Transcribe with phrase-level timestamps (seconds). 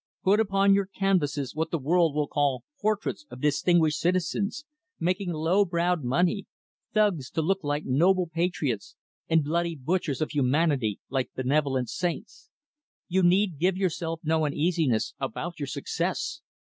[0.23, 4.65] Put upon your canvases what the world will call portraits of distinguished citizens
[4.99, 6.47] making low browed money
[6.91, 8.95] thugs to look like noble patriots,
[9.29, 12.49] and bloody butchers of humanity like benevolent saints.
[13.09, 16.41] You need give yourself no uneasiness about your success.